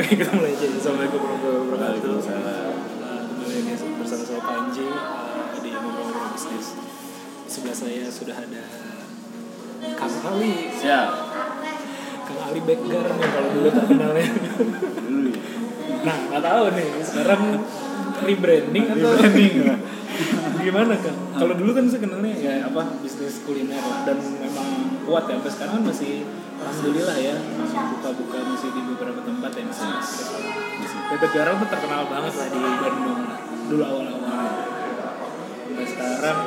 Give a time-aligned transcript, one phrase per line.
[0.08, 0.64] Kita mulai aja.
[0.80, 2.14] Assalamualaikum warahmatullahi wabarakatuh.
[2.24, 6.66] Uh, Kembali lagi bersama saya Panji uh, di ngobrol-ngobrol bisnis.
[7.44, 8.64] Di sebelah saya sudah ada
[10.00, 10.72] Kang Ali.
[10.72, 11.08] Siap.
[12.24, 14.28] Kang Ali Begar nih kalau dulu terkenalnya.
[15.04, 15.42] Dulu ya.
[16.00, 17.42] Nah, nggak tahu nih sekarang
[18.24, 19.76] rebranding atau Rebranding, ya.
[20.64, 21.18] gimana Kang?
[21.36, 25.34] Kalau dulu kan saya kenalnya ya apa bisnis kuliner dan memang kuat ya.
[25.38, 26.12] Sampai sekarang kan masih
[26.60, 29.86] alhamdulillah ya masih buka-buka masih di beberapa tempat ya masih.
[29.96, 30.26] masih.
[31.10, 33.20] Bebek Garang tuh terkenal banget lah di Bandung
[33.66, 34.30] dulu awal-awal.
[35.70, 36.38] Sampai sekarang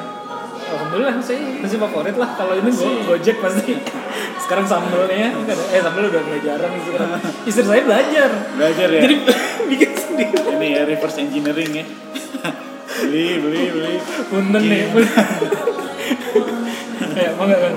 [0.64, 3.78] Alhamdulillah saya masih favorit lah kalau ini go gojek pasti
[4.44, 7.10] sekarang sambelnya kan eh sambel udah mulai jarang sekarang
[7.46, 9.02] istri saya belajar Belajar ya.
[9.06, 9.16] jadi
[9.70, 11.86] bikin sendiri Ini ya reverse engineering ya.
[13.04, 13.96] beli, beli, beli.
[14.32, 14.84] punten nih
[17.14, 17.74] ya mau nggak kan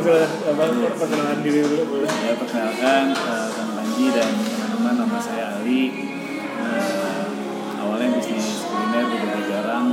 [0.48, 0.64] apa
[0.96, 5.82] perkenalan diri dulu boleh Ya perkenalkan uh, Kang Panji dan teman-teman nama saya Ali.
[6.56, 7.24] Uh,
[7.84, 9.86] awalnya bisnis kuliner di Bogor Jarang.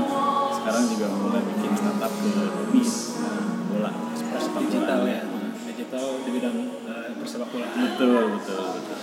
[0.55, 3.91] Sekarang juga mulai bikin startup ke hobi uh, bola.
[4.23, 4.61] sepak bola.
[4.63, 5.21] digital ya
[5.67, 8.97] digital di bidang uh, persepak bola Betul, betul, betul.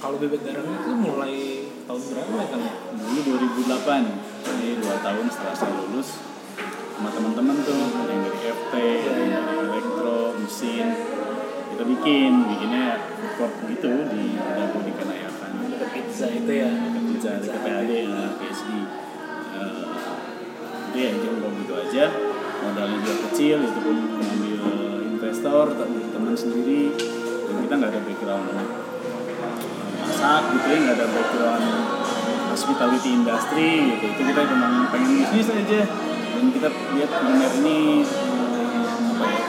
[0.00, 1.36] kalau bebek garang itu mulai
[1.88, 2.64] tahun berapa ya kang
[3.00, 3.20] Dulu
[3.66, 3.88] 2008,
[4.44, 6.08] jadi dua tahun setelah saya lulus
[7.00, 8.74] sama teman-teman tuh ada yang dari FT,
[9.08, 10.92] ada yang dari elektro, mesin
[11.72, 16.68] kita bikin, bikinnya food court gitu di Dago di Kanayakan Ada pizza itu ya?
[16.68, 18.68] Dekat pizza, dekat PAD, ya, PSD
[19.48, 19.84] Eh,
[20.92, 22.04] Jadi ya jadi gitu aja.
[22.68, 24.60] Modalnya juga kecil, itu pun mengambil
[25.16, 26.92] investor, teman sendiri.
[27.48, 28.46] Dan kita nggak ada background
[30.04, 31.66] masak gitu ya nggak ada background
[32.52, 34.04] hospitality industry gitu.
[34.04, 36.09] Itu kita cuma pengen bisnis aja
[36.40, 39.44] dan kita lihat kuliner ini eh, apa ya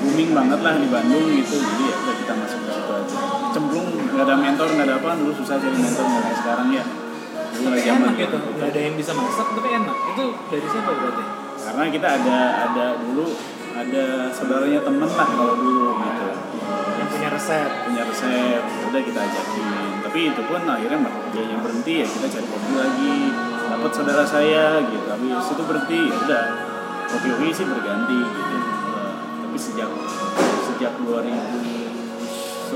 [0.00, 1.56] booming banget lah di Bandung gitu.
[1.60, 3.16] Jadi ya udah kita masuk ke situ aja.
[3.52, 6.84] Cemplung nggak ada mentor nggak ada apa dulu susah cari mentor nggak kayak sekarang ya.
[7.52, 8.38] Dulu lagi zaman enak gitu.
[8.40, 9.96] nggak ada yang bisa masak tapi enak.
[10.16, 11.24] Itu dari siapa berarti?
[11.60, 13.26] Karena kita ada ada dulu
[13.74, 16.28] ada saudaranya temen lah kalau dulu gitu.
[16.96, 17.70] Yang punya resep.
[17.84, 19.64] Punya resep udah kita ajakin.
[20.08, 20.98] Tapi itu pun akhirnya
[21.36, 23.12] dia yang berhenti ya kita cari kopi lagi
[23.84, 25.04] dapat saudara saya gitu.
[25.04, 26.44] Tapi itu berhenti ya udah.
[27.04, 28.56] Kopi kopi sih berganti gitu.
[29.44, 29.92] Tapi sejak
[30.64, 32.72] sejak 2009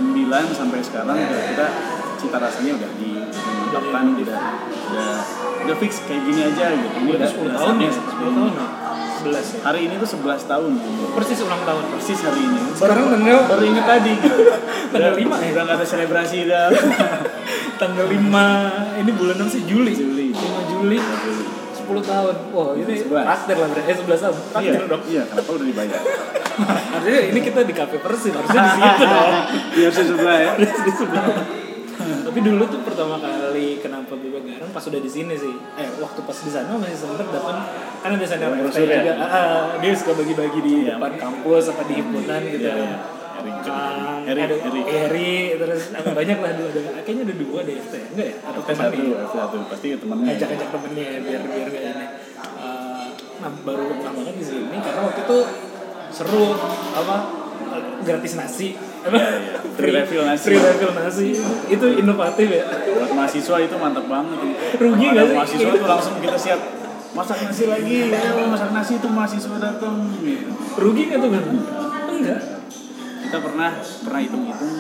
[0.53, 1.67] sampai sekarang udah kita
[2.21, 4.37] cita rasanya udah dimantapkan udah
[4.93, 5.17] udah
[5.65, 6.93] udah fix kayak gini aja gitu.
[7.01, 7.89] Ini udah udah 10 udah tahun ya?
[7.89, 8.69] saatnya 10 tahun ya?
[9.25, 9.61] 11 ya?
[9.65, 10.71] Hari ini tuh 11 tahun
[11.17, 11.83] persis ulang tahun.
[11.97, 12.61] Persis hari ini.
[12.77, 14.13] Sekarang tanggal baru inget tadi
[14.93, 15.57] Tanggal Udah- lima ya?
[15.57, 16.69] udah nggak ada selebrasi dah
[17.81, 19.65] tanggal 5 ini bulan apa sih?
[19.65, 19.97] Juli.
[19.97, 20.29] Juli.
[20.81, 21.45] 5 Juli
[21.79, 22.35] 10 tahun.
[22.51, 23.09] Wah ini 11.
[23.25, 24.37] traktir lah berarti eh 11 tahun.
[24.37, 25.03] Iya traktir dong.
[25.07, 26.01] iya kenapa udah dibayar.
[26.95, 29.33] Artinya ini kita di kafe Persib harusnya di situ dong.
[29.75, 30.51] Iya sih sebelah ya.
[30.59, 31.27] Di sebelah.
[31.99, 35.55] Tapi dulu tuh pertama kali kenapa bebek garang pas udah di sini sih.
[35.75, 37.59] Eh waktu pas di sana masih sempet datang
[37.99, 38.99] kan ada senior Yang FT brosur ya?
[39.01, 40.95] juga Ah, ah, dia suka bagi-bagi di Iya.
[40.95, 42.79] depan kampus apa di himpunan gitu Iya, kan.
[42.79, 42.97] iya.
[43.39, 44.81] Kang, Eri, ada Eri.
[44.83, 48.37] Eri, terus apa banyak lah ada kayaknya ada dua deh FT enggak ya?
[48.51, 49.03] Atau F1 temannya?
[49.31, 52.07] F1 pasti temennya ngajak-ngajak temennya biar biar gak ini.
[52.59, 53.07] Eh,
[53.39, 55.39] nah baru banget di sini karena waktu itu
[56.11, 56.45] seru
[56.99, 57.17] apa
[58.03, 58.69] gratis nasi.
[59.09, 59.57] Iya, iya.
[59.79, 60.45] Free refill nasi.
[60.51, 61.29] free refill nasi.
[61.71, 62.65] Itu inovatif ya.
[62.67, 64.39] Buat mahasiswa itu mantap banget.
[64.83, 65.37] Rugi nggak sih?
[65.39, 66.61] mahasiswa tuh langsung kita siap
[67.09, 70.11] masak nasi lagi ayo masak nasi itu mahasiswa datang.
[70.75, 71.45] Rugi nggak tuh kan
[72.19, 72.58] enggak
[73.29, 74.73] kita pernah pernah hitung-hitung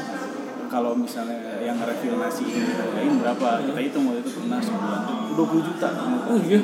[0.73, 3.61] kalau misalnya yang refill nasi ini berapa.
[3.61, 5.01] Kita hitung waktu itu pernah sebulan.
[5.05, 5.89] Tuh 20 juta.
[6.29, 6.61] Oh iya.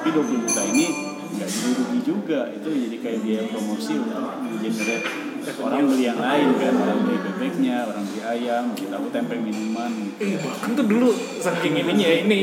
[0.00, 0.84] Tapi 20 juta ini
[1.36, 2.40] nggak jadi rugi juga.
[2.56, 4.24] Itu jadi kayak biaya promosi untuk
[4.64, 5.06] generate
[5.60, 6.72] orang beli yang lain kan.
[6.72, 9.92] Orang beli bebeknya orang beli ayam kita tahu tempe minuman.
[9.92, 10.24] Gitu.
[10.24, 12.40] Eh, bahkan tuh dulu saking ininya ya ini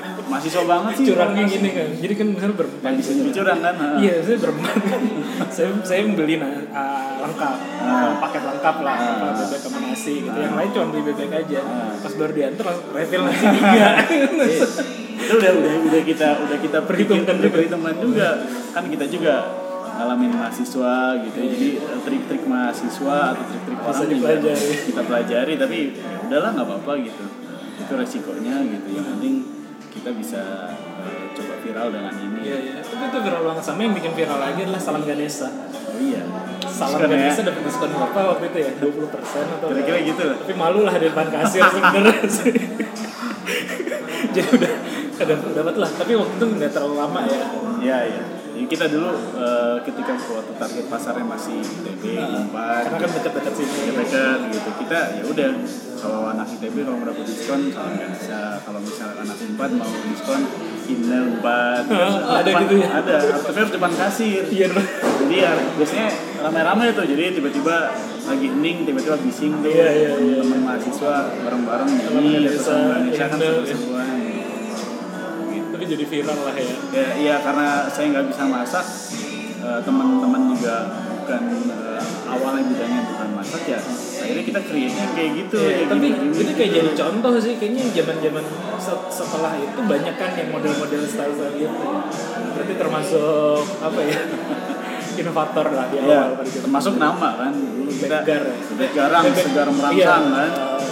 [0.00, 3.74] ini mahasiswa banget sih orang gini kan jadi kan misalnya berempat bisa jadi curang kan.
[3.96, 4.74] Iya, saya berempat.
[5.54, 8.16] saya saya membeli nah, ah, lengkap, Ah.
[8.18, 9.32] paket lengkap lah, Ah.
[9.36, 10.38] bebek sama nasi gitu.
[10.38, 11.60] Yang lain cuma beli bebek aja.
[12.00, 13.88] Pas baru diantar langsung refill nasi tiga.
[15.20, 17.52] Itu udah udah udah kita udah kita Perhitungkan juga.
[17.52, 18.28] perhitungkan juga
[18.72, 19.34] kan kita juga
[20.00, 21.46] ngalamin mahasiswa gitu ya.
[21.50, 26.92] jadi eh, trik-trik mahasiswa atau trik-trik orang juga kita pelajari tapi ya udahlah nggak apa-apa
[27.04, 27.24] gitu
[27.76, 29.34] itu resikonya gitu yang penting
[29.90, 30.40] kita bisa
[31.02, 32.74] eh, coba viral dengan ini Iya iya.
[32.80, 35.48] Tapi itu viral banget sama yang bikin viral lagi adalah salam Ganesha.
[35.50, 36.22] oh iya
[36.64, 37.06] Salam ya.
[37.08, 38.70] Ganesha dapat diskon berapa waktu itu ya?
[38.78, 42.52] 20% atau kira-kira gitu lah Tapi malu lah di depan kasir sebenarnya sih.
[44.30, 44.72] Jadi udah
[45.16, 45.90] kadang dapat lah.
[45.90, 47.40] Tapi waktu itu nggak terlalu lama ya.
[47.80, 48.22] Iya iya.
[48.60, 49.10] Ya Jadi kita dulu
[49.40, 53.88] eh, ketika waktu target pasarnya masih ITB, Unpad, Karena kan dekat-dekat sini.
[53.88, 54.70] dekat gitu.
[54.84, 55.50] Kita ya udah
[55.96, 58.60] kalau anak ITB kalau mau dapat diskon kalau nggak bisa.
[58.60, 60.40] Kalau misalnya anak Unpad mau diskon
[60.92, 62.88] email Unpad Oh, ada gitu ya?
[63.00, 63.16] ada.
[63.48, 64.44] Tapi harus depan kasir.
[64.52, 64.66] Iya,
[65.24, 66.08] jadi ya biasanya
[66.44, 67.04] rame-rame tuh.
[67.08, 67.76] Jadi tiba-tiba
[68.28, 69.72] lagi hening tiba-tiba bising tuh.
[69.72, 70.36] Iya, iya, iya.
[70.44, 71.14] teman mahasiswa
[71.48, 74.19] bareng-bareng Teman nyanyi Indonesia, kan Tapi
[75.90, 76.76] jadi viral lah ya.
[76.94, 78.86] ya iya karena saya nggak bisa masak
[79.60, 80.74] eh, teman-teman juga
[81.20, 81.42] bukan
[81.74, 83.80] eh, awalnya bidangnya bukan masak ya
[84.20, 87.82] akhirnya kita create-nya kayak gitu Iya, kayak tapi gini, itu kayak jadi contoh sih kayaknya
[87.90, 88.44] zaman-zaman
[88.78, 91.86] se- setelah itu banyak kan yang model-model style-style gitu.
[92.54, 94.20] Berarti termasuk apa ya?
[95.20, 98.38] inovator lah di ya awal zaman termasuk nama kan dulu kita ya.
[98.72, 99.74] Bebek garang segar iya.
[99.76, 100.89] merangsang kan habis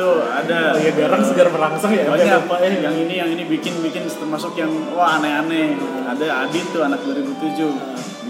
[0.00, 2.08] itu ada Oh iya garang segar merangsang ya.
[2.08, 2.72] banyak apa ya?
[2.80, 5.76] yang ini yang ini bikin bikin termasuk yang wah aneh-aneh
[6.06, 7.68] ada Adit tuh anak 2007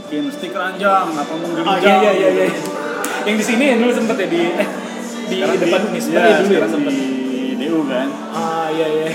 [0.00, 2.58] bikin stiker anjang apa Oh menggerijang iya iya iya iya.
[3.22, 4.68] Yang di sini ya dulu sempet ya di eh
[5.24, 6.92] di Sekarang depan di, Unisba ya, ya dulu ya sempet.
[6.92, 7.06] di
[7.56, 9.08] DU kan Ah iya iya.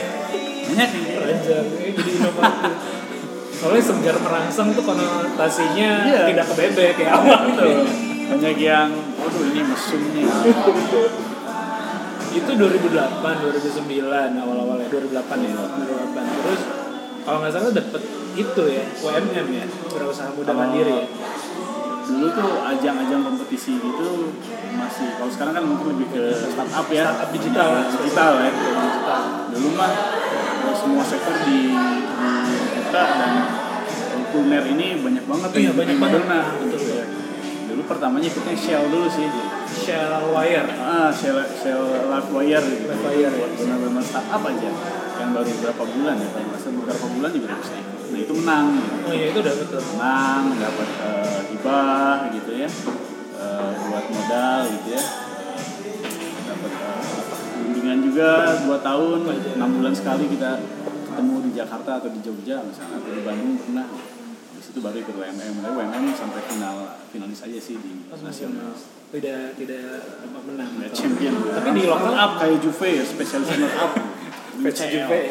[0.66, 2.74] banyak kayak Anjir, ini jadi inovatif.
[3.56, 6.22] Soalnya segar merangsang tuh konotasinya Iya.
[6.30, 7.68] tidak ke bebek ya awal gitu
[8.25, 10.25] banyak yang waduh ini mesum nih
[12.36, 12.92] itu 2008
[13.24, 14.04] 2009
[14.36, 16.62] awal-awal ya 2008 ya 2008 terus
[17.22, 18.02] kalau nggak salah dapet
[18.36, 21.08] itu ya UMM ya berusaha muda Kalau- mandiri ya
[22.06, 24.30] dulu tuh ajang-ajang kompetisi gitu
[24.72, 27.70] masih kalau sekarang kan mungkin lebih ke startup ya Startup digital.
[27.98, 28.52] digital ya
[29.50, 29.92] dulu mah
[30.62, 31.74] eh, semua sektor di
[32.46, 33.34] dibuka dan
[34.30, 36.22] kuliner ini banyak banget Iya, banyak banget.
[36.62, 36.81] Betul.
[36.94, 37.06] Ya.
[37.66, 39.26] dulu pertamanya ikutnya Shell dulu sih
[39.75, 40.68] Shell Wire.
[40.80, 43.48] Ah Shell Shell Livewire gitu Livewire, ya.
[43.60, 44.72] benar-benar startup aja.
[45.19, 48.00] Yang baru beberapa bulan ya kalau salah beberapa bulan juga udah bisa ikut.
[48.06, 48.66] Nah itu menang.
[48.72, 48.95] Gitu.
[49.04, 49.81] oh iya itu udah betul.
[49.95, 52.69] Menang dapat eh, hibah gitu ya.
[53.36, 55.04] Eh, buat modal gitu ya.
[56.45, 58.30] Dapat apa, bimbingan juga
[58.63, 59.19] dua tahun
[59.60, 60.51] enam bulan sekali kita
[61.12, 63.88] ketemu di Jakarta atau di Jogja misalnya atau di Bandung pernah.
[64.56, 68.71] Habis itu baru ikut WMM WMM sampai final finalis aja sih di nasional
[69.16, 69.84] tidak tidak
[70.22, 71.34] apa, menang Ya, champion.
[71.40, 72.32] Tapi di lokal- up.
[72.38, 73.92] kayak Juve ya spesialis runner up
[74.58, 74.92] UCL.
[74.94, 75.22] Juve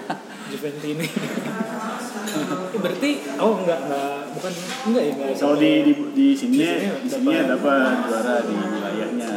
[0.50, 1.06] Juventini.
[1.06, 4.52] Eh, berarti oh enggak enggak bukan
[4.90, 5.28] enggak ya enggak.
[5.36, 9.32] Kalau di di di sini Di sini sini dapat- dapat juara di wilayahnya.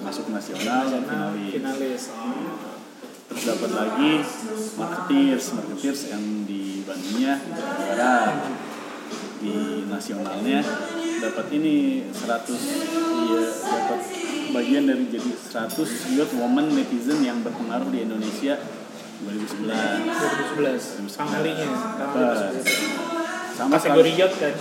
[0.00, 1.52] Masuk nasional Nasional, finalis.
[1.54, 2.58] finalis oh.
[3.30, 4.12] Terus dapat lagi
[4.74, 8.16] marketeers, marketeers yang di Bandungnya juara
[9.38, 9.54] di
[9.86, 10.60] nasionalnya
[11.20, 12.48] dapat ini 100
[13.28, 14.00] iya dapat
[14.50, 18.56] bagian dari jadi 100 youth woman netizen yang berpengaruh di Indonesia.
[19.20, 19.68] 2011
[20.56, 21.68] 2011 Panglinya
[22.00, 22.56] dapat
[23.52, 24.54] sama kategori yacht kan?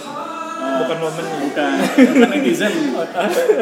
[0.59, 1.75] Eh, bukan momennya bukan.
[2.11, 2.73] Bukan netizen.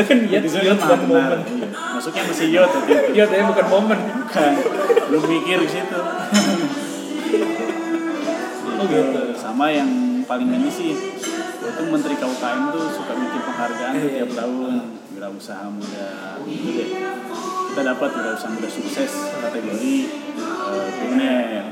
[0.09, 1.69] Netizen kan bukan momen iya.
[1.93, 3.13] masuknya masih waktu itu.
[3.13, 4.51] Yacht ya bukan momen bukan.
[5.05, 5.99] Belum mikir ke situ.
[8.77, 9.21] Oh, gitu.
[9.33, 9.89] sama yang
[10.25, 11.16] paling ini sih
[11.67, 14.37] itu menteri KUKM tuh suka bikin penghargaan Iya, tiap iya.
[14.39, 14.73] tahun
[15.11, 16.09] wirausaha muda
[16.45, 16.89] gitu deh
[17.73, 19.93] kita dapat wirausaha muda sukses kategori
[20.37, 21.65] eh, kuliner.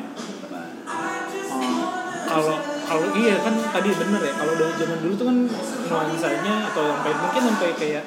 [1.56, 1.80] Oh,
[2.26, 2.56] kalau
[2.86, 5.38] kalau iya kan tadi bener ya kalau dari zaman dulu tuh kan
[5.90, 8.04] nuansanya atau sampai mungkin sampai kayak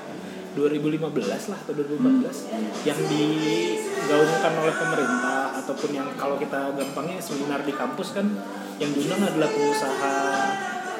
[0.58, 7.70] 2015 lah atau 2014 yang digaungkan oleh pemerintah ataupun yang kalau kita gampangnya seminar di
[7.70, 8.26] kampus kan
[8.82, 10.14] yang diundang adalah pengusaha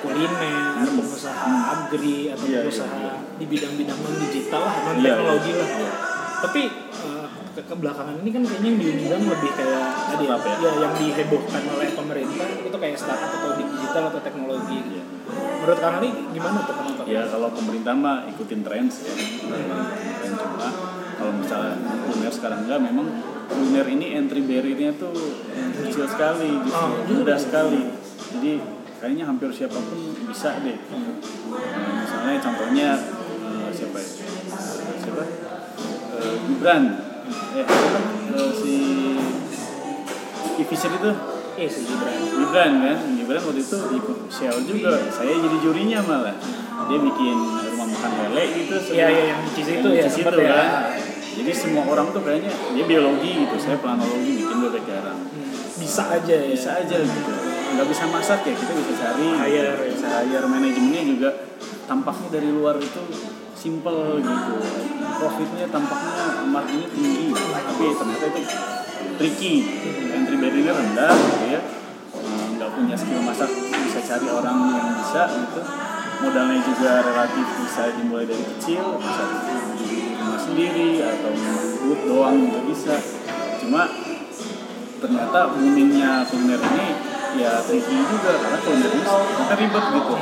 [0.01, 3.15] kuliner, pengusaha agri atau Iya, iya, pengusaha iya.
[3.39, 5.61] di bidang-bidang non digital lah, non Iya, teknologi iya.
[5.63, 5.93] lah.
[6.39, 7.27] Tapi eh,
[7.59, 10.55] ke, ke belakangan ini kan kayaknya yang diundang lebih kayak tadi ya, ya?
[10.63, 14.95] ya yang dihebohkan oleh pemerintah itu kayak startup atau di digital atau teknologi gitu.
[14.99, 15.05] Iya.
[15.59, 17.03] Menurut Kang Ali gimana tuh kenapa?
[17.05, 19.15] ya kalau pemerintah mah ikutin tren ya
[20.23, 20.69] tren cuma
[21.19, 21.75] kalau misalnya
[22.07, 23.07] kuliner sekarang enggak memang
[23.51, 25.13] kuliner ini entry barrier-nya tuh
[25.83, 27.43] kecil sekali gitu Oh, mudah iya.
[27.43, 27.83] sekali
[28.33, 28.53] jadi
[28.99, 30.77] kayaknya hampir siapa pun bisa deh.
[30.91, 31.15] Nah,
[31.99, 32.89] misalnya contohnya
[33.45, 34.09] eh, siapa ya?
[34.99, 35.23] Siapa?
[36.19, 36.83] Eh, Gibran.
[37.55, 37.67] Eh?
[38.29, 38.75] Eh, si
[40.59, 41.11] Ifisir itu?
[41.55, 42.15] Eh si Gibran.
[42.29, 42.97] Gibran kan?
[43.15, 44.91] Gibran waktu itu ikut Shell juga.
[45.09, 46.37] Saya jadi jurinya malah.
[46.89, 47.37] Dia bikin
[47.69, 50.57] rumah makan lele gitu Iya iya yang di itu ya di situ sempat ya.
[50.57, 50.71] kan.
[51.37, 56.09] jadi semua orang tuh kayaknya dia biologi gitu saya planologi bikin bebek garang Hmm, Bisa
[56.09, 56.49] aja ya.
[56.49, 57.33] bisa aja gitu
[57.75, 59.91] nggak bisa masak ya kita bisa cari Hire, ya.
[59.93, 61.31] bisa hire manajemennya juga.
[61.89, 63.03] Tampaknya dari luar itu
[63.57, 64.55] simple gitu.
[65.19, 67.33] Profitnya tampaknya marginnya tinggi.
[67.35, 68.41] Tapi ternyata itu
[69.19, 69.55] tricky.
[70.15, 71.61] Entry barrier rendah gitu ya.
[72.19, 75.61] Eh, nggak punya skill masak bisa cari orang yang bisa gitu.
[76.19, 79.23] Modalnya juga relatif bisa dimulai dari kecil bisa
[79.79, 82.95] di rumah sendiri atau membuat doang juga bisa.
[83.63, 83.87] Cuma
[84.99, 86.87] ternyata boomingnya kuliner ini
[87.37, 90.15] ya tricky juga karena kuliner ini ternyata ribet gitu.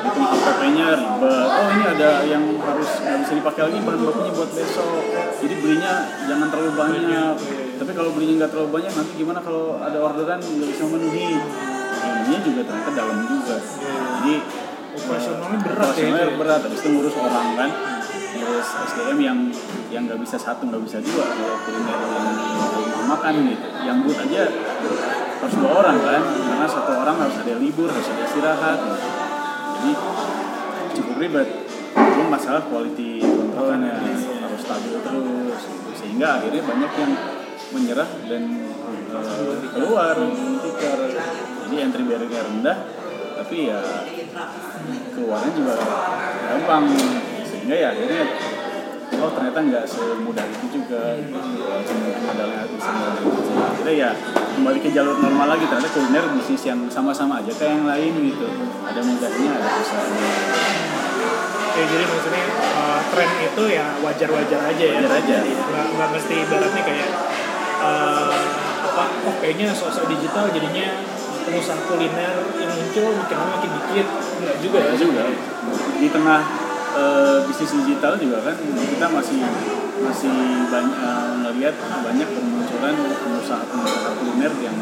[0.00, 1.48] Bikin APP-nya ribet.
[1.48, 5.02] Oh ini ada yang harus nggak bisa dipakai lagi bahan bakunya buat besok.
[5.40, 5.92] Jadi belinya
[6.28, 7.34] jangan terlalu banyak.
[7.80, 11.28] Tapi kalau belinya nggak terlalu banyak nanti gimana kalau ada orderan nggak bisa memenuhi?
[12.00, 13.56] Ininya juga ternyata dalam juga.
[14.20, 14.34] Jadi
[14.90, 16.38] Operasionalnya berat ya operasionalnya itu ya?
[16.38, 16.60] berat.
[16.66, 17.70] Habis itu ngurus orang kan?
[18.10, 19.38] Ngurus SDM yang
[19.90, 21.24] yang nggak bisa satu nggak bisa dua.
[21.30, 22.26] Kalau kuliner yang
[22.90, 23.66] yang makan gitu.
[23.86, 24.42] Yang buat aja
[25.40, 28.78] harus dua orang kan karena satu orang harus ada libur harus ada istirahat.
[29.80, 29.92] Jadi
[31.00, 31.48] cukup ribet.
[31.90, 35.90] Belum masalah quality controlnya harus stabil terus gitu.
[35.96, 37.12] sehingga akhirnya banyak yang
[37.72, 38.42] menyerah dan
[39.16, 40.16] eh, keluar
[40.60, 40.98] tikar.
[41.66, 42.78] Jadi entry barrier rendah
[43.40, 43.80] tapi ya
[45.16, 45.74] keluarnya juga
[46.52, 46.84] gampang.
[47.48, 48.22] Sehingga ya akhirnya
[49.18, 52.90] oh ternyata nggak semudah itu juga cuma modalnya bisa
[53.58, 54.10] akhirnya ya
[54.54, 58.46] kembali ke jalur normal lagi ternyata kuliner bisnis yang sama-sama aja kayak yang lain gitu
[58.86, 60.30] ada mudahnya ada susahnya
[61.70, 65.00] Oke, jadi maksudnya uh, tren itu ya wajar-wajar aja ya.
[65.06, 65.36] Wajar aja.
[65.38, 67.08] Nggak nggak mesti ibaratnya kayak
[67.78, 68.34] uh,
[68.90, 69.04] apa?
[69.22, 70.98] Oh kayaknya sosok digital jadinya
[71.46, 74.06] pengusaha kuliner yang muncul makin lama makin dikit.
[74.42, 75.24] Enggak juga ya juga
[76.02, 76.40] di tengah
[76.96, 79.38] eh, bisnis digital juga kan kita masih
[80.00, 80.32] masih
[80.72, 80.96] banyak
[81.44, 84.76] ngelihat banyak kemunculan pengusaha-pengusaha kuliner yang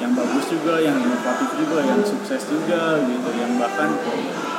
[0.00, 3.92] yang bagus juga, yang inovatif juga, yang sukses juga gitu, yang bahkan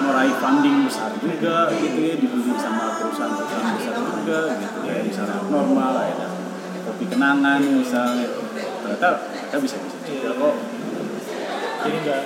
[0.06, 5.94] meraih funding besar juga gitu ya dibeli sama perusahaan-perusahaan besar juga gitu ya misalnya normal
[5.98, 6.28] ada
[6.86, 8.30] kopi kenangan misalnya.
[8.86, 9.10] Ternyata
[9.50, 10.56] kita bisa bisa juga kok.
[11.82, 12.22] Jadi nggak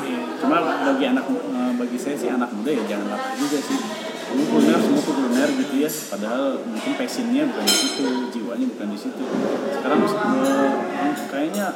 [0.00, 0.12] ini.
[0.40, 4.03] cuma bagi anak eh, bagi saya sih anak muda ya jangan lapar juga sih
[4.34, 5.90] semua kuliner semua kuliner gitu ya.
[6.10, 9.24] Padahal mungkin passionnya bukan di situ jiwanya bukan di situ.
[9.70, 11.66] Sekarang eh, kayaknya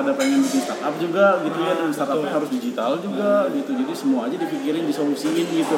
[0.00, 1.72] pada pengen bikin startup juga gitu ya.
[1.76, 3.70] Dan startupnya harus digital juga gitu.
[3.76, 5.76] Jadi semua aja dipikirin disolusiin gitu.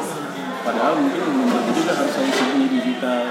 [0.63, 3.23] Padahal mungkin belum tentu juga harus solusinya digital.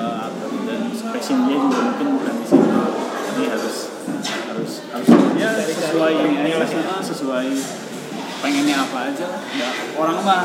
[0.00, 0.26] Eh,
[0.64, 0.80] dan
[1.12, 2.68] passionnya juga mungkin bukan di situ.
[3.28, 3.76] Jadi harus
[4.48, 7.48] harus harus ya sesuai ini aja sesuai
[8.38, 9.40] pengennya apa aja lah.
[9.54, 9.68] Ya,
[9.98, 10.42] orang mah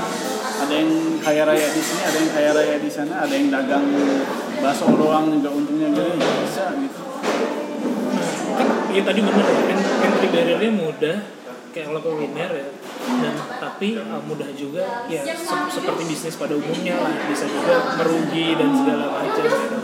[0.64, 3.86] ada yang kaya raya di sini ada yang kaya raya di sana ada yang dagang
[4.64, 7.02] bakso doang juga untungnya gede ya bisa gitu
[8.54, 9.32] kan iya tadi ya
[9.74, 11.18] en- entry barrier-nya mudah
[11.74, 12.68] kayak kalau kuliner ya
[13.04, 18.56] dan tapi uh, mudah juga ya se- seperti bisnis pada umumnya lah bisa juga merugi
[18.56, 19.76] dan segala macam gitu.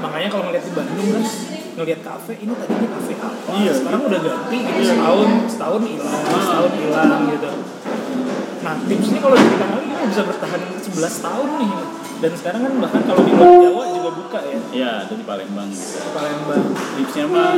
[0.00, 1.24] makanya kalau ngeliat di Bandung kan
[1.74, 3.50] ngeliat kafe ini tadinya kafe apa?
[3.58, 4.80] Iya, sekarang udah ganti gitu.
[4.86, 7.50] Setahun setahun hilang setahun hilang gitu.
[8.64, 11.72] Nah tipsnya kalau di kita kali kita bisa bertahan 11 tahun nih.
[12.14, 14.58] Dan sekarang kan bahkan kalau di luar Jawa juga buka ya.
[14.70, 15.98] Ya ada di Palembang gitu.
[16.14, 16.62] Palembang.
[16.96, 17.54] Tipsnya mah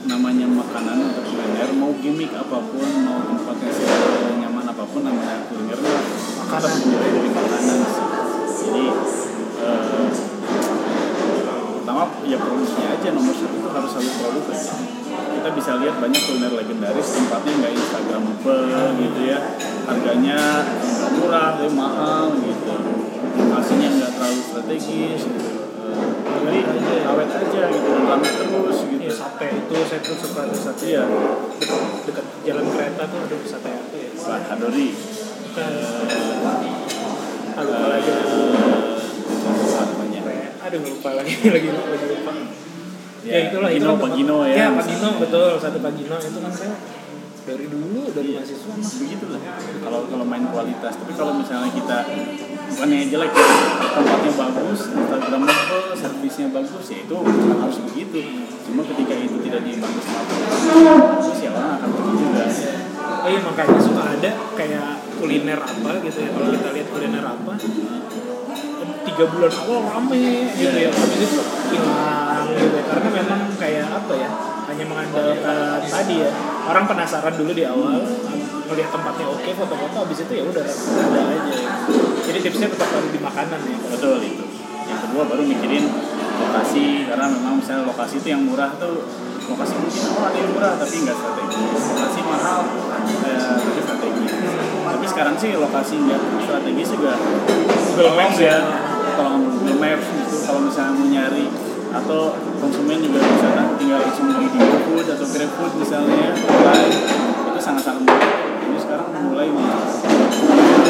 [0.00, 3.72] namanya makanan untuk kuliner mau gimmick apa pun mau tempatnya
[4.40, 7.78] nyaman apa pun namanya kuliner dimulai dari makanan.
[8.48, 8.86] Sih jadi
[9.60, 10.06] eh,
[12.00, 14.72] pertama ya produksinya aja nomor satu itu harus selalu produk aja
[15.10, 18.64] kita bisa lihat banyak kuliner legendaris tempatnya nggak instagramable
[19.00, 19.38] gitu ya.
[19.88, 20.40] Harganya
[21.16, 22.74] murah tapi mahal gitu.
[23.52, 25.50] Hasilnya nggak terlalu strategis gitu.
[26.40, 26.60] Jadi
[27.04, 29.00] awet aja gitu dan rame terus gitu.
[29.00, 30.84] Ya sate itu saya tuh suka ada sate.
[30.92, 31.04] Iya.
[32.04, 34.10] Dekat jalan kereta tuh ada sate apa ya?
[34.14, 34.88] Pak Hadori.
[35.50, 35.72] Bukan
[40.70, 42.32] aduh lupa lagi lagi lagi lupa.
[43.20, 44.54] Ya, Ya, itulah itu Gino, kan Pak tempat- Gino ya.
[44.56, 46.74] ya Pak Gino betul sate Pak Gino itu kan saya
[47.40, 49.40] dari dulu dari mahasiswa mah begitulah.
[49.80, 51.98] Kalau kalau main kualitas tapi kalau misalnya kita
[52.70, 53.46] bukannya jelek ya,
[53.90, 57.16] tempatnya bagus instagramable servisnya bagus ya itu
[57.58, 58.18] harus begitu.
[58.62, 60.22] Cuma ketika itu tidak dibantu sama
[61.18, 62.44] terus ya orang akan pergi juga.
[63.20, 64.84] Oh iya makanya suka ada kayak
[65.14, 67.52] kuliner apa gitu ya kalau kita lihat kuliner apa
[69.20, 70.88] tiga bulan awal rame gitu ya.
[70.88, 71.40] Habis itu
[71.76, 74.30] hilang gitu karena memang kayak apa ya
[74.72, 76.32] hanya mengandalkan tadi ya.
[76.64, 78.00] Orang penasaran dulu di awal
[78.64, 81.52] melihat tempatnya oke foto-foto habis itu ya udah ada aja.
[81.52, 81.72] Ya.
[82.32, 83.76] jadi tipsnya tetap harus di makanan ya.
[83.92, 84.44] Betul itu.
[84.88, 85.84] Yang kedua baru mikirin
[86.40, 89.04] lokasi karena memang misalnya lokasi itu yang murah tuh
[89.52, 92.60] lokasi mungkin oh ada yang murah tapi nggak strategis lokasi mahal
[93.28, 94.32] eh, tapi strategis
[94.80, 97.12] tapi sekarang sih lokasi nggak strategis juga.
[98.00, 98.88] Google Maps ya.
[99.16, 101.46] Tolong Google Maps gitu kalau misalnya mau nyari
[101.90, 106.94] atau konsumen juga bisa kan tinggal langsung di GoFood atau GrabFood misalnya online
[107.50, 108.30] itu sangat-sangat mudah
[108.70, 109.68] Jadi sekarang mulai nih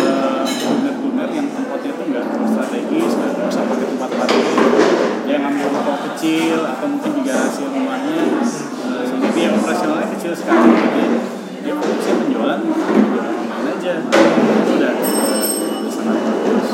[0.05, 4.45] eh, kuliner-kuliner yang tempatnya tuh nggak strategis, nggak usah pakai tempat parkir.
[5.25, 10.69] Dia ngambil toko kecil atau mungkin di garasi rumahnya, eh, sehingga dia operasionalnya kecil sekali.
[10.77, 11.05] Jadi
[11.65, 13.93] dia fokusnya penjualan jualan online aja.
[14.05, 14.93] Itu udah
[15.81, 16.69] udah sangat bagus.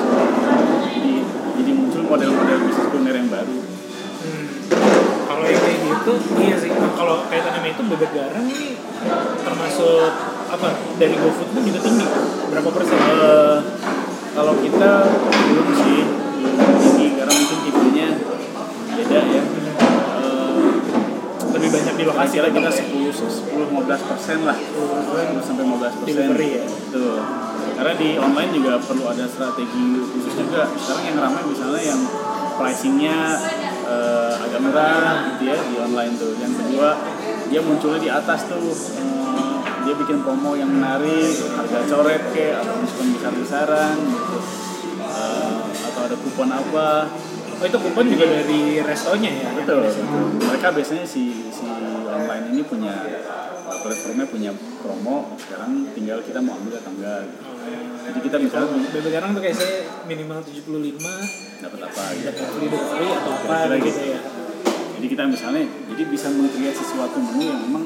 [0.90, 1.14] Jadi
[1.62, 3.56] jadi muncul model-model bisnis kuliner yang baru.
[3.56, 4.46] Hmm.
[5.26, 6.70] Kalau yang kayak gitu, iya sih.
[6.70, 8.78] Nah, kalau kaitan sama itu bebek garam ini
[9.42, 10.10] termasuk
[10.46, 12.06] apa dari GoFood itu juga tinggi.
[12.54, 12.96] Berapa persen?
[12.96, 13.58] Eh,
[14.32, 14.90] kalau kita
[15.26, 15.98] belum sih
[16.38, 18.08] belum tinggi karena mungkin tipenya
[18.96, 19.42] beda ya.
[20.22, 20.54] Eh,
[21.56, 26.26] Lebih banyak di lokasi lah kita 10 10 15 persen lah 10 sampai 15 persen
[26.36, 26.64] ya?
[26.68, 27.45] Betul.
[27.76, 30.64] Karena di online juga perlu ada strategi khusus juga.
[30.80, 32.00] Sekarang yang ramai misalnya yang
[32.56, 33.18] pricingnya
[33.85, 36.33] eh, agak murah gitu ya di online tuh.
[36.40, 36.88] Yang kedua
[37.47, 38.64] dia munculnya di atas tuh
[38.97, 44.38] eh, dia bikin promo yang menarik, harga coret ke atau diskon besar-besaran gitu.
[45.04, 45.61] Eh,
[45.92, 46.88] atau ada kupon apa
[47.56, 49.49] Oh itu kupon juga dari restonya ya?
[49.56, 49.88] betul
[50.45, 51.64] mereka biasanya si si
[52.04, 52.92] online ini punya
[53.80, 54.52] platformnya punya
[54.85, 57.55] promo sekarang tinggal kita mau ambil atau enggak gitu.
[58.06, 62.68] Jadi kita misalnya bebek garam tuh kayak saya minimal 75 dapat apa gitu dapat free
[62.68, 64.20] delivery atau apa gitu ya.
[64.96, 67.84] jadi kita misalnya jadi bisa meng-create sesuatu menu yang memang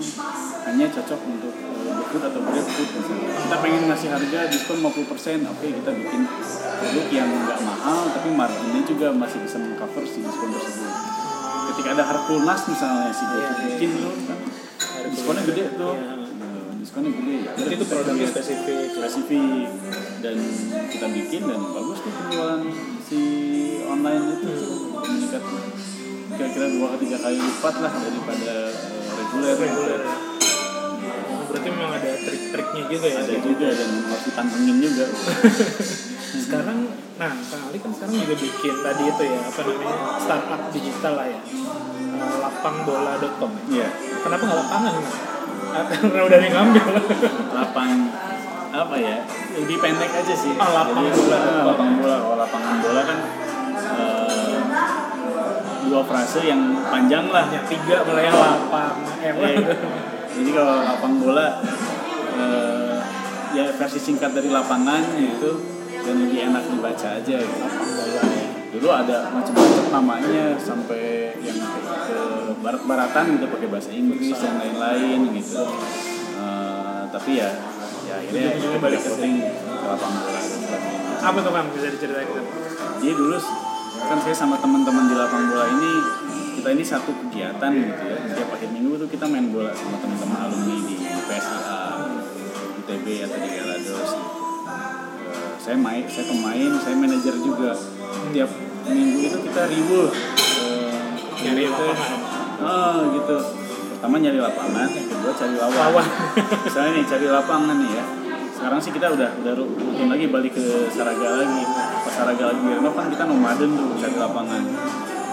[0.66, 5.66] hanya cocok untuk uh, GoFood atau GrabFood misalnya kita pengen ngasih harga diskon 50% oke
[5.70, 6.22] kita bikin
[6.80, 10.92] produk yang nggak mahal tapi marginnya juga masih bisa mengcover si diskon tersebut
[11.70, 13.66] ketika ada Harpulnas misalnya si GoFood Iya, iya.
[13.78, 13.90] bikin
[14.26, 14.38] kan
[15.10, 16.19] diskonnya gede tuh Iya.
[16.90, 18.86] Diskonnya gede ya Berarti itu produknya spesifik.
[18.90, 19.70] spesifik
[20.26, 20.36] dan
[20.90, 22.62] kita bikin dan bagus tuh penjualan
[23.06, 23.20] si
[23.86, 24.50] online itu
[24.98, 25.42] meningkat
[26.34, 30.00] kira-kira dua tiga kali lipat lah daripada eh, reguler Reguler.
[31.30, 33.18] Oh, berarti memang ada trik-triknya juga ya.
[33.22, 35.06] ada juga dan harus ditantengin juga
[36.50, 36.78] Sekarang,
[37.14, 41.26] nah Kang Ali kan sekarang juga bikin tadi itu ya apa namanya startup digital lah
[41.30, 41.38] ya.
[41.38, 43.62] Eh, lapangbola.com ya.
[43.78, 43.88] iya
[44.26, 44.94] Kenapa nggak lapangan?
[45.70, 46.84] Karena udah ada yang ngambil.
[47.54, 47.90] lapang
[48.70, 49.18] apa ya
[49.52, 51.38] lebih pendek aja sih Oh, lapang Jadi, bola.
[51.66, 53.18] lapang bola kalau lapangan bola kan
[53.98, 54.56] eh,
[55.84, 58.94] dua frase yang panjang lah Yang tiga mulai yang lapang.
[59.20, 59.58] Eh.
[60.30, 61.46] Jadi kalau lapang bola
[62.38, 62.96] eh,
[63.50, 65.58] ya versi singkat dari lapangan gitu
[66.00, 67.66] dan lebih enak dibaca aja gitu.
[68.14, 68.22] ya.
[68.70, 71.58] Dulu ada macam-macam namanya sampai yang
[72.60, 75.64] ke barat-baratan gitu pakai bahasa Inggris dan lain-lain gitu.
[76.36, 77.48] Eh, tapi ya
[78.04, 80.40] ya akhirnya kita balik ke shooting ke lapangan bola.
[81.24, 82.28] Apa tuh Kang bisa diceritain?
[83.00, 83.40] Jadi dulu
[84.00, 85.92] kan saya sama teman-teman di lapangan bola ini
[86.60, 88.16] kita ini satu kegiatan gitu ya.
[88.28, 91.80] Setiap akhir minggu tuh kita main bola sama teman-teman alumni di PSIA,
[92.84, 94.10] ITB atau di Galados.
[94.12, 94.28] Gitu.
[95.32, 97.72] Eh, saya main, saya pemain, saya manajer juga.
[97.72, 98.52] Setiap
[98.84, 101.00] minggu itu kita riuh eh,
[101.40, 102.29] Nyari lapangan.
[102.60, 103.36] Oh gitu.
[103.96, 105.76] Pertama nyari lapangan, yang kedua cari lawan.
[105.76, 106.06] Lawan.
[106.66, 108.04] Misalnya nih cari lapangan nih ya.
[108.56, 111.62] Sekarang sih kita udah udah ru- rutin lagi balik ke Saraga lagi.
[112.04, 114.62] Pas Saraga lagi renov kan kita nomaden tuh cari lapangan.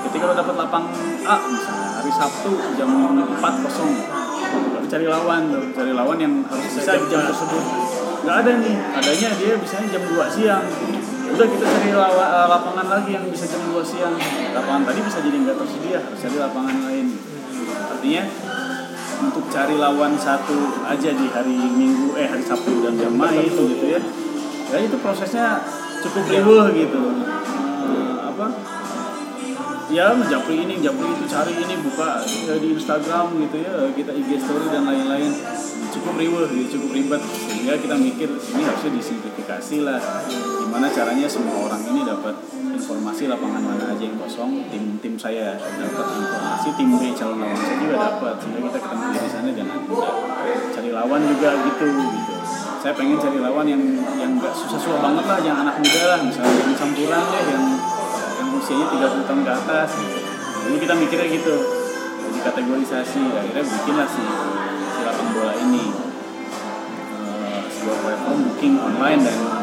[0.08, 0.86] Ketika lo dapet lapang
[1.28, 3.92] A misalnya hari Sabtu jam 4 kosong,
[4.88, 7.64] cari lawan tuh, cari lawan yang harus bisa di jam tersebut.
[8.24, 10.64] Gak ada nih, adanya dia bisanya jam 2 siang.
[11.38, 14.18] Udah kita cari lawa- eh, lapangan lagi yang bisa jam 2 siang.
[14.58, 17.14] Lapangan tadi bisa jadi nggak tersedia, harus cari lapangan lain.
[17.94, 18.24] Artinya
[19.22, 23.86] untuk cari lawan satu aja di hari Minggu eh hari Sabtu dan jam main gitu
[23.86, 24.02] ya.
[24.74, 25.62] Ya itu prosesnya
[26.02, 27.02] cukup riuh gitu.
[27.86, 28.46] Eh, apa?
[29.94, 32.18] Ya menjapri ini japri itu cari ini buka
[32.50, 35.30] ya, di Instagram gitu ya kita IG story dan lain-lain.
[35.94, 37.22] Cukup riuh gitu, cukup ribet.
[37.22, 40.02] Sehingga kita mikir ini harusnya disimplifikasi lah
[40.78, 44.62] gimana caranya semua orang ini dapat informasi lapangan mana aja yang kosong.
[44.70, 48.38] Tim tim saya dapat informasi tim B calon lawan saya juga dapat.
[48.38, 49.68] Sehingga kita ketemu di sana dan
[50.70, 52.34] cari lawan juga gitu gitu.
[52.78, 53.82] Saya pengen cari lawan yang
[54.22, 56.20] yang nggak susah-susah banget lah yang anak muda lah.
[56.22, 57.66] Misalnya yang campuran deh yang
[58.38, 60.18] yang usianya 30 tahun ke atas gitu.
[60.62, 61.56] Jadi kita mikirnya gitu.
[62.22, 64.22] Jadi kategorisasi akhirnya bikinlah si
[64.94, 65.86] si lapang bola ini.
[67.18, 69.57] Eh, sebuah platform booking online dan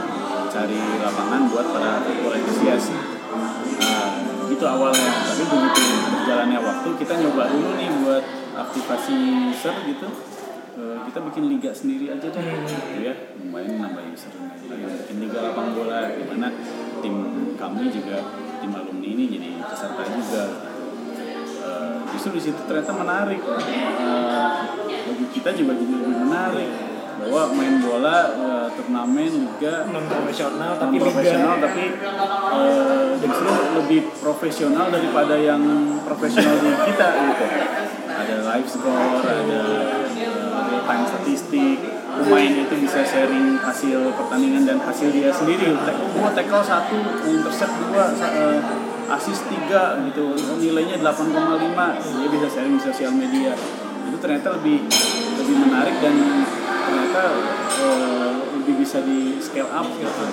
[0.54, 2.94] cari lapangan buat para football enthusiast.
[2.94, 5.10] Nah, itu awalnya.
[5.26, 5.82] Tapi begitu
[6.14, 10.08] berjalannya waktu kita nyoba dulu nih buat aktivasi user gitu.
[10.78, 12.42] Eh, kita bikin liga sendiri aja deh.
[12.70, 13.14] Gitu ya.
[13.42, 14.30] Lumayan nambah user
[14.70, 16.14] Lagi bikin liga lapang bola.
[16.14, 16.46] Di mana
[17.02, 17.14] tim
[17.58, 18.22] kami juga
[18.62, 20.44] tim alumni ini jadi peserta juga.
[21.66, 23.42] Eh, justru di situ ternyata menarik.
[23.42, 24.50] Eh,
[24.86, 26.83] bagi kita juga jadi lebih menarik
[27.20, 31.84] bahwa main bola eh, turnamen liga non profesional tapi profesional tapi
[32.54, 35.62] eh, justru lebih profesional daripada yang
[36.02, 37.46] profesional di kita gitu.
[38.14, 39.60] Ada live score ada
[40.14, 41.78] real time statistik
[42.14, 45.74] pemain itu bisa sharing hasil pertandingan dan hasil dia sendiri.
[46.14, 48.60] Gua tackle satu intercept dua eh,
[49.10, 50.32] assist tiga gitu.
[50.32, 51.28] Oh, nilainya 8,5
[52.20, 53.52] dia bisa sharing di sosial media.
[54.08, 54.86] Itu ternyata lebih
[55.40, 56.14] lebih menarik dan
[57.14, 57.30] ternyata
[57.78, 60.24] eh, lebih bisa di scale up gitu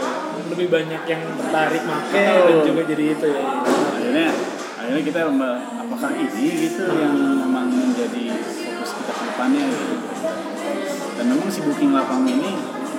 [0.49, 2.41] lebih banyak yang tertarik make Betul.
[2.49, 4.29] dan juga jadi itu ya akhirnya
[4.81, 5.19] akhirnya kita
[5.85, 9.95] apakah ini gitu yang memang menjadi fokus kita ke depannya gitu.
[11.21, 12.51] dan memang si booking lapangan ini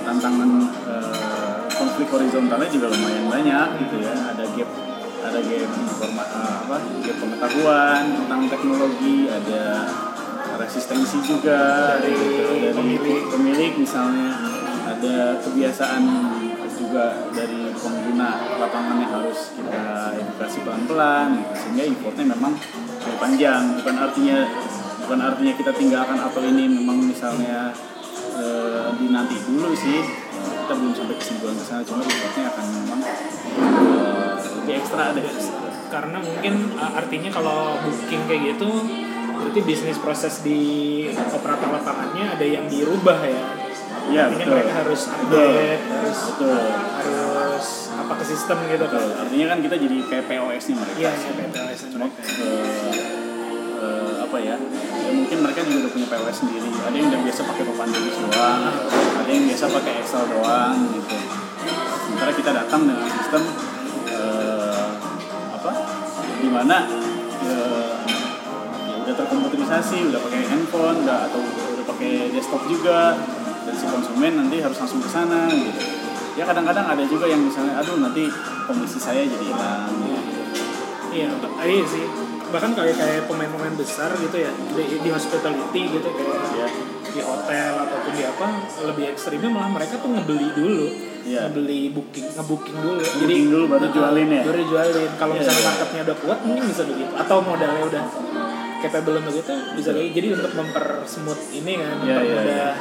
[0.07, 0.49] tantangan
[0.87, 4.69] eh, konflik horizontalnya juga lumayan banyak gitu ya ada gap
[5.23, 9.63] ada gap informa eh, apa gap pengetahuan tentang teknologi ada
[10.63, 11.59] resistensi juga
[11.99, 13.23] Dari pemilik.
[13.29, 14.31] pemilik misalnya
[14.83, 16.03] ada kebiasaan
[16.73, 21.53] juga dari pengguna lapangan yang harus kita edukasi pelan-pelan gitu.
[21.53, 22.53] sehingga importnya memang
[23.03, 24.39] lebih panjang bukan artinya
[25.05, 27.71] bukan artinya kita tinggalkan atau ini memang misalnya
[28.35, 34.31] eh, dinanti dulu sih Eh, kita belum sampai kesimpulan ke cuma importnya akan memang eh,
[34.59, 35.23] lebih ekstra deh
[35.93, 38.65] karena mungkin uh, artinya kalau booking kayak gitu
[39.43, 40.61] berarti bisnis proses di
[41.11, 43.43] operator lapangannya ada yang dirubah ya?
[44.03, 44.55] Iya, artinya betul.
[44.59, 46.59] mereka harus update harus betul.
[46.75, 50.97] harus apa ke sistem gitu kan artinya kan kita jadi kayak POS nya mereka.
[50.99, 52.95] Iya ya mereka eh,
[53.79, 54.55] eh, apa ya?
[55.03, 56.69] Ya mungkin mereka juga udah punya POS sendiri.
[56.83, 58.63] Ada yang udah biasa pakai papan tulis doang
[59.23, 61.17] ada yang biasa pakai Excel doang gitu.
[62.03, 63.43] Sementara kita datang dengan sistem
[64.11, 64.87] eh,
[65.55, 65.71] apa?
[66.43, 67.02] Di mana
[69.13, 73.13] udah terkomputerisasi udah pakai handphone udah atau udah pakai desktop juga.
[73.63, 75.81] Dan si konsumen nanti harus langsung ke sana gitu.
[76.33, 78.25] Ya kadang-kadang ada juga yang misalnya aduh nanti
[78.65, 79.93] komisi saya jadi hilang.
[81.13, 82.03] Iya ah, iya sih.
[82.49, 86.67] Bahkan kayak kayak pemain-pemain besar gitu ya di, di hospitality gitu kayak ya
[87.13, 88.47] di hotel ataupun di apa
[88.89, 90.87] lebih ekstrimnya malah mereka tuh ngebeli dulu.
[91.23, 91.47] Iya.
[91.47, 92.99] ngebeli booking ngebooking dulu.
[92.99, 94.43] Booking dulu baru jualin ya?
[94.43, 95.11] baru jualin.
[95.15, 95.69] Kalau Iya, misalnya iya.
[95.71, 97.13] marketnya udah kuat mungkin bisa begitu.
[97.15, 98.03] Atau modalnya udah
[98.83, 102.73] capable untuk itu bisa lagi jadi untuk mempersmooth ini kan Iya, iya, mempermudah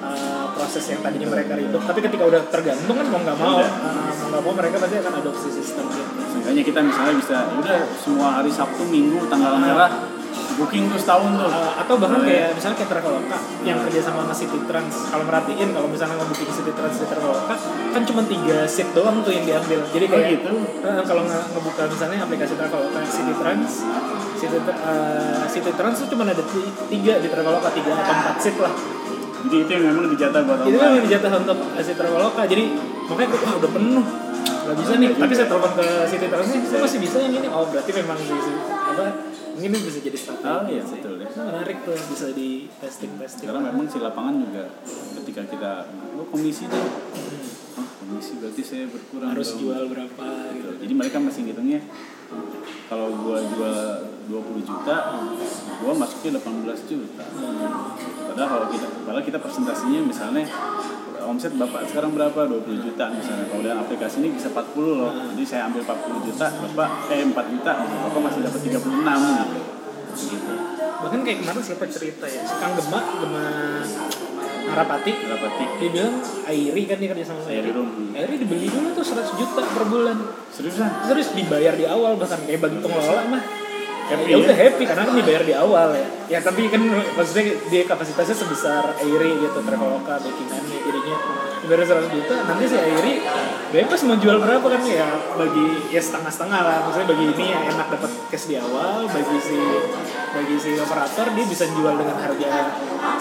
[0.00, 3.68] uh, proses yang tadinya mereka ribet tapi ketika udah tergantung kan mau nggak mau uh,
[3.68, 6.12] mau nggak mau mereka pasti akan adopsi sistem gitu.
[6.32, 10.13] Seenggaknya kita misalnya bisa ya udah semua hari Sabtu Minggu tanggal merah
[10.54, 11.46] booking tuh setahun tuh.
[11.46, 12.30] Uh, atau bahkan Boleh.
[12.30, 14.94] kayak misalnya kayak Traveloka yang kerja sama sama City Trans.
[15.06, 17.54] Kalau merhatiin kalau misalnya ngebooking City Trans di Traveloka
[17.90, 19.80] kan cuma tiga seat doang tuh yang diambil.
[19.84, 20.50] Jadi Oh, kayak gitu?
[20.80, 23.70] uh, kalau nge- ngebuka misalnya aplikasi Traveloka City Trans
[24.34, 28.56] City, uh, City Trans tuh cuma ada ti- tiga di Traveloka tiga atau empat seat
[28.58, 28.74] lah.
[29.44, 32.42] Jadi itu yang memang dijatah buat itu kan yang dijatah untuk City Traveloka.
[32.44, 32.64] Jadi
[33.04, 34.06] makanya gue wah udah penuh.
[34.64, 35.10] Nggak bisa nih.
[35.12, 38.16] Tapi saya telepon ke City Trans nih saya masih bisa yang ini oh berarti memang
[38.16, 38.32] di
[38.64, 39.04] apa
[39.54, 40.98] ini bisa jadi strategi Oh, iya, sih.
[40.98, 41.28] betul, ya.
[41.30, 44.64] Nah, menarik tuh bisa di testing testing karena memang si lapangan juga
[45.22, 45.72] ketika kita
[46.18, 46.78] oh komisi deh
[47.78, 49.60] oh komisi berarti saya berkurang harus dong.
[49.66, 50.58] jual berapa gitu.
[50.58, 51.80] gitu jadi mereka masih ngitungnya
[52.86, 53.78] kalau gua jual
[54.28, 54.96] 20 juta
[55.80, 57.24] gua masuknya 18 juta
[58.30, 60.44] padahal kalau kita padahal kita presentasinya misalnya
[61.26, 61.88] omset bapak.
[61.88, 62.46] Sekarang berapa?
[62.46, 63.44] 20 juta misalnya.
[63.48, 65.12] Kalau dalam aplikasi ini bisa 40 loh.
[65.34, 67.72] Jadi saya ambil 40 juta bapak eh 4 juta.
[67.80, 69.74] Bapak masih dapat 36
[70.14, 70.54] gitu
[71.04, 72.40] bahkan kayak kemarin siapa cerita ya?
[72.48, 73.44] Si Kang Gema Gema
[74.64, 75.12] Harapati.
[75.12, 76.14] Berapa tik dia bilang
[76.48, 77.88] Airi kan dia kerja sama Airi Airi Room.
[78.16, 80.16] Airi dibeli dulu tuh 100 juta per bulan.
[80.48, 80.88] Seriusan?
[81.12, 83.42] Terus dibayar di awal bahkan kayak bagi pengelola mah
[84.04, 84.28] Happy.
[84.28, 84.44] Ya ya?
[84.44, 86.06] udah happy karena kan dibayar di awal ya.
[86.28, 86.80] Ya tapi kan
[87.16, 91.16] maksudnya dia kapasitasnya sebesar Airi gitu Traveloka backingannya jadinya
[91.64, 93.14] dibayar 100 juta nanti si Airi
[93.72, 95.08] bebas mau jual berapa kan ya
[95.40, 96.78] bagi ya setengah-setengah lah.
[96.84, 99.58] Maksudnya bagi ini yang enak dapat cash di awal bagi si
[100.36, 102.52] bagi si operator dia bisa jual dengan harga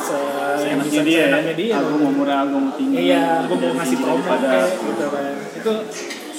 [0.03, 0.19] se
[0.67, 1.53] yang bisa dia ya.
[1.55, 1.73] dia.
[1.79, 4.31] Aku mau murah aku mau tinggi iya gue mau ngasih promo
[4.67, 5.35] gitu kan.
[5.55, 5.73] Itu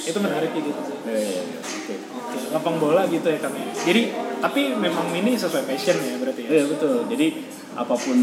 [0.05, 1.59] itu menarik kayak gitu sih Iya, iya, iya.
[1.59, 3.65] oke Oke, lapang bola gitu ya kan ya.
[3.73, 4.01] Jadi
[4.37, 6.49] tapi memang ini sesuai passion ya berarti ya.
[6.51, 6.95] Iya betul.
[7.09, 7.27] Jadi
[7.75, 8.17] apa pun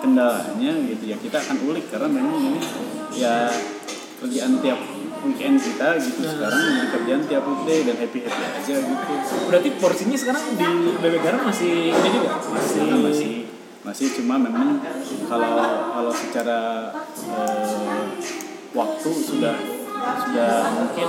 [0.00, 2.60] kendalanya gitu ya kita akan ulik karena memang ini
[3.14, 3.46] ya
[4.18, 4.80] kerjaan tiap
[5.22, 6.30] weekend kita gitu Nah.
[6.32, 9.12] sekarang jadi kerjaan tiap weekday dan happy happy aja gitu.
[9.46, 13.30] Berarti porsinya sekarang di bebek garam masih ini juga masih Karena masih
[13.82, 14.82] masih cuma memang
[15.26, 15.54] kalau
[15.94, 16.90] kalau secara
[17.30, 18.02] eh,
[18.74, 19.54] waktu sudah
[19.96, 21.08] sudah mungkin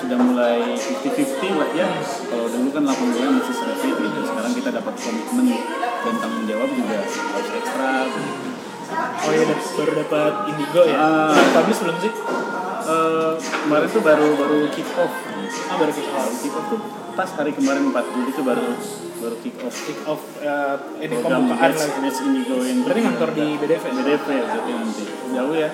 [0.00, 1.88] sudah mulai 50-50 lah ya
[2.26, 5.46] kalau dulu kan 8 bulan masih sedikit gitu sekarang kita dapat komitmen
[6.00, 8.30] dan tanggung jawab juga harus ekstra gitu.
[9.20, 10.96] Oh iya baru dapat Indigo ya.
[10.98, 11.30] Ah.
[11.30, 12.12] Udah publish belum sih?
[12.80, 15.14] Eh, kemarin tuh baru baru kick off
[15.70, 16.32] Ah baru kick off.
[16.42, 16.80] kick off tuh
[17.14, 18.66] pas hari kemarin 4 Juli tuh baru
[19.20, 21.98] baru kick off Kick off eh, ini pembukaan lagi.
[22.02, 23.84] Let's Indigo yang Berarti ngantor di BDV.
[23.84, 23.92] ya?
[23.94, 25.70] BDP ya berarti nanti jauh ya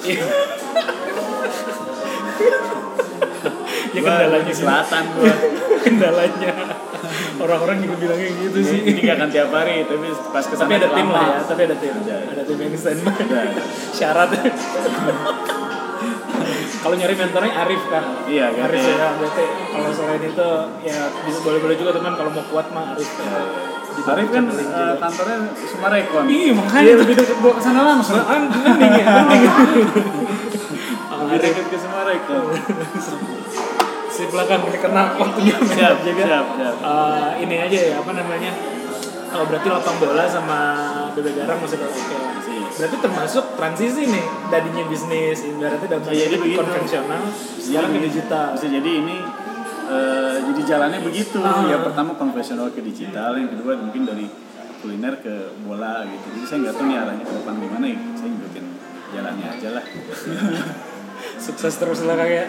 [0.00, 0.26] Iya.
[3.94, 4.62] ya kendalanya sih.
[4.62, 5.34] selatan gua.
[5.84, 6.52] Kendalanya.
[7.40, 8.80] Orang-orang juga bilangnya gitu sih.
[8.84, 11.38] ini gak akan tiap hari tapi pas ke sana tapi ada tim lah ya.
[11.42, 12.16] Tapi ada tim Ada.
[12.30, 13.62] ada tim yang standby Ada.
[13.96, 14.28] syarat.
[16.80, 18.96] Kalau nyari mentornya Arif kan Iya, kan, Arif iya.
[18.96, 20.48] ya berarti kalau selain itu
[20.80, 22.12] ya bisa boleh-boleh juga teman.
[22.14, 23.08] Kalau mau kuat mah Arif
[23.90, 26.24] Di Arif kan channeling eh, kantornya Sumarekon.
[26.24, 26.94] Iya makanya Iya.
[27.00, 28.20] lebih deket gua ke sana langsung.
[28.20, 29.04] Kan mending ya
[31.36, 32.44] deket ke Sumarekon
[34.10, 35.54] si belakang ini kena waktunya.
[35.56, 36.76] Siap juga siap siap.
[36.76, 38.52] Eh, ini aja ya apa namanya?
[39.30, 40.58] Oh berarti lapang bola sama
[41.14, 42.16] bebek masih udah oke
[42.50, 42.66] Iya.
[42.76, 46.58] berarti termasuk transisi nih tadinya bisnis ibaratnya dalam Bisa jadi tanda begitu.
[46.58, 48.46] konvensional Bisa sekarang ke jadi- digital.
[48.50, 49.16] bisa jadi ini
[49.86, 51.38] eh, jadi jalannya begitu.
[51.40, 51.62] Ah.
[51.64, 54.26] yang pertama konvensional ke digital yang kedua mungkin dari
[54.82, 56.26] kuliner ke bola gitu.
[56.34, 57.98] Jadi saya nggak tahu nih arahnya ke depan gimana ya.
[58.12, 58.64] Saya ngikutin
[59.10, 59.84] jalannya aja lah
[61.36, 62.48] sukses terus lah kayak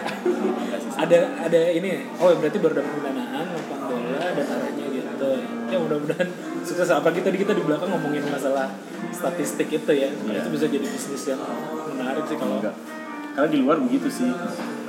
[0.92, 2.00] ada ada ini ya?
[2.20, 5.30] oh berarti baru dapat pendanaan lapang bola dan arahnya gitu
[5.72, 6.28] ya mudah-mudahan
[6.62, 8.68] sukses apalagi tadi kita di belakang ngomongin masalah
[9.10, 10.44] statistik itu ya Iya.
[10.44, 11.40] itu bisa jadi bisnis yang
[11.96, 12.74] menarik sih kalau enggak
[13.32, 14.28] karena di luar begitu sih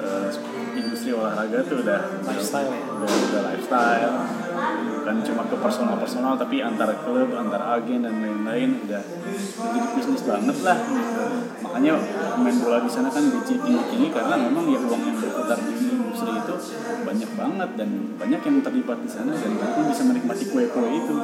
[0.03, 0.29] eh,
[0.75, 2.81] industri olahraga tuh udah Lifestyle ya?
[2.91, 4.15] udah, udah lifestyle
[5.03, 8.69] bukan cuma ke personal personal tapi antar klub antar agen dan lain-lain.
[8.87, 10.77] Udah, jadi bisnis banget lah
[11.63, 11.97] makanya
[12.37, 15.73] main bola di sana kan gaji tinggi tinggi karena memang ya uang yang berputar di
[15.73, 16.55] industri itu
[17.01, 21.15] banyak banget dan banyak yang terlibat di sana dan mereka bisa menikmati kue-kue itu.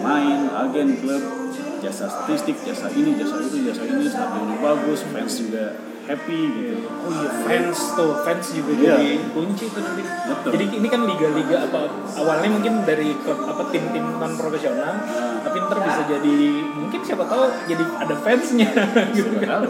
[0.00, 1.39] Main agen klub
[1.80, 5.64] jasa statistik jasa ini jasa itu jasa ini stadionnya bagus fans juga
[6.04, 8.94] happy gitu Oh iya fans tuh fans juga Iya.
[8.94, 10.02] jadi kunci tuh nanti.
[10.04, 10.50] Betul.
[10.52, 11.80] Jadi ini kan liga-liga apa
[12.14, 14.94] awalnya mungkin dari apa tim-tim non profesional,
[15.40, 16.34] tapi ntar bisa jadi
[16.74, 18.68] mungkin siapa tahu jadi ada fansnya
[19.16, 19.62] gitu kan.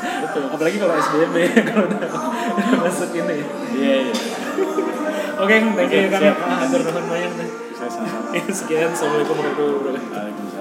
[0.00, 0.44] Betul.
[0.48, 1.36] Apalagi kalau SBB
[1.68, 2.00] kalau udah,
[2.56, 3.36] udah masuk ini.
[3.76, 4.14] iya iya
[5.40, 6.20] Oke, thank you Oke, kan.
[6.20, 6.36] siap.
[6.38, 7.32] Atur nuhun
[8.60, 10.12] Sekian, assalamualaikum warahmatullahi wabarakatuh.
[10.12, 10.59] Waalaikumsalam